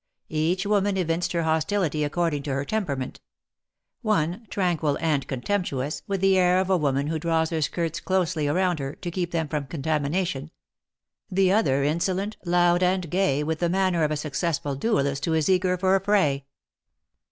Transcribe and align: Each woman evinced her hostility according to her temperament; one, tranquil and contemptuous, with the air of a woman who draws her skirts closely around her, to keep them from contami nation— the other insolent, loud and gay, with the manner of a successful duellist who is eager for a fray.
Each 0.29 0.65
woman 0.65 0.97
evinced 0.97 1.31
her 1.33 1.43
hostility 1.43 2.03
according 2.03 2.41
to 2.41 2.53
her 2.55 2.65
temperament; 2.65 3.21
one, 4.01 4.47
tranquil 4.49 4.97
and 4.99 5.27
contemptuous, 5.27 6.01
with 6.07 6.21
the 6.21 6.39
air 6.39 6.59
of 6.59 6.71
a 6.71 6.77
woman 6.77 7.05
who 7.05 7.19
draws 7.19 7.51
her 7.51 7.61
skirts 7.61 7.99
closely 7.99 8.47
around 8.47 8.79
her, 8.79 8.93
to 8.95 9.11
keep 9.11 9.29
them 9.29 9.47
from 9.47 9.67
contami 9.67 10.09
nation— 10.09 10.49
the 11.39 11.51
other 11.51 11.83
insolent, 11.83 12.35
loud 12.45 12.81
and 12.81 13.11
gay, 13.11 13.43
with 13.43 13.59
the 13.59 13.69
manner 13.69 14.03
of 14.03 14.09
a 14.09 14.17
successful 14.17 14.75
duellist 14.75 15.23
who 15.25 15.35
is 15.35 15.47
eager 15.49 15.77
for 15.77 15.95
a 15.95 15.99
fray. 16.01 16.47